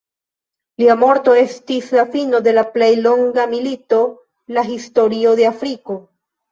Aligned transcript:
Lia 0.83 0.95
morto 1.01 1.35
estis 1.41 1.91
la 1.99 2.07
fino 2.15 2.41
de 2.49 2.55
la 2.57 2.65
plej 2.79 2.91
longa 3.05 3.49
milito 3.55 4.01
la 4.59 4.69
historio 4.75 5.41
de 5.43 5.51
Afriko. 5.57 6.05